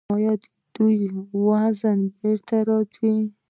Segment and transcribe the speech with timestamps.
[0.13, 0.33] ایا
[0.75, 3.13] زما وزن به بیرته راشي؟